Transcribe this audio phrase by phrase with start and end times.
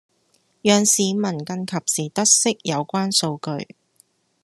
[0.63, 3.75] 讓市民更及時得悉有關數據